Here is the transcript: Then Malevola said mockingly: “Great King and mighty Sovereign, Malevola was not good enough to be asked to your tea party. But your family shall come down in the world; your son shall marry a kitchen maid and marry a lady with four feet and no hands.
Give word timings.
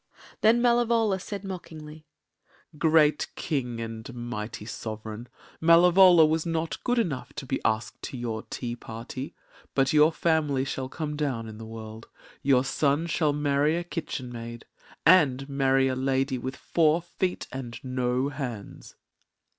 Then 0.41 0.63
Malevola 0.63 1.19
said 1.21 1.43
mockingly: 1.43 2.07
“Great 2.75 3.27
King 3.35 3.79
and 3.79 4.11
mighty 4.15 4.65
Sovereign, 4.65 5.27
Malevola 5.61 6.25
was 6.27 6.43
not 6.43 6.83
good 6.83 6.97
enough 6.97 7.33
to 7.33 7.45
be 7.45 7.61
asked 7.63 8.01
to 8.01 8.17
your 8.17 8.41
tea 8.41 8.75
party. 8.75 9.35
But 9.75 9.93
your 9.93 10.11
family 10.11 10.65
shall 10.65 10.89
come 10.89 11.15
down 11.15 11.47
in 11.47 11.59
the 11.59 11.67
world; 11.67 12.07
your 12.41 12.63
son 12.63 13.05
shall 13.05 13.31
marry 13.31 13.77
a 13.77 13.83
kitchen 13.83 14.31
maid 14.31 14.65
and 15.05 15.47
marry 15.47 15.87
a 15.87 15.95
lady 15.95 16.39
with 16.39 16.55
four 16.55 17.03
feet 17.03 17.45
and 17.51 17.79
no 17.83 18.29
hands. 18.29 18.95